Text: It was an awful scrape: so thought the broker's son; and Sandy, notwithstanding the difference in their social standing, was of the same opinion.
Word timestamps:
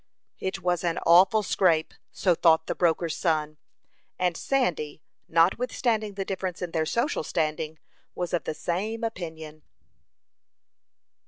It 0.39 0.63
was 0.63 0.83
an 0.83 0.97
awful 1.05 1.43
scrape: 1.43 1.93
so 2.11 2.33
thought 2.33 2.65
the 2.65 2.73
broker's 2.73 3.15
son; 3.15 3.57
and 4.17 4.35
Sandy, 4.35 4.99
notwithstanding 5.29 6.15
the 6.15 6.25
difference 6.25 6.59
in 6.63 6.71
their 6.71 6.87
social 6.87 7.21
standing, 7.23 7.77
was 8.15 8.33
of 8.33 8.45
the 8.45 8.55
same 8.55 9.03
opinion. 9.03 9.61